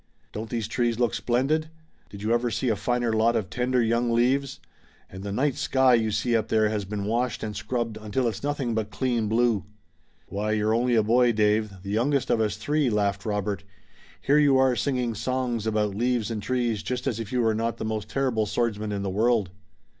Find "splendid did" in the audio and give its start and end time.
1.13-2.23